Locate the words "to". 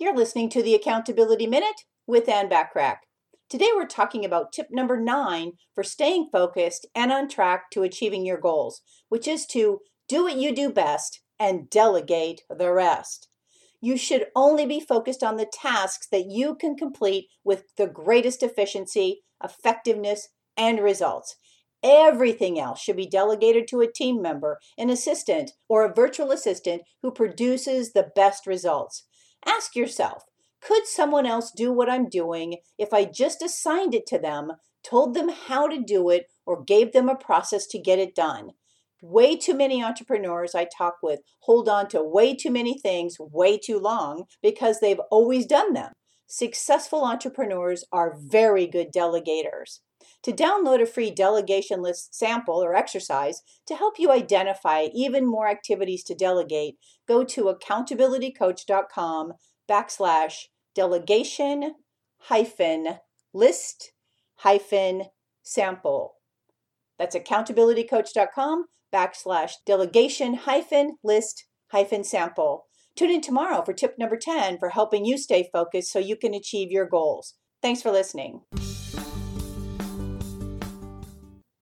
0.52-0.62, 7.72-7.82, 9.48-9.80, 23.68-23.82, 34.08-34.18, 35.66-35.80, 37.68-37.78, 41.88-42.02, 50.24-50.32, 53.66-53.74, 56.04-56.14, 57.24-57.44